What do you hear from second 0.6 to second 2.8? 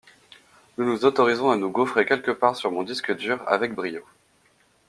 Nous nous autorisons à nous gauffrer quelque part sur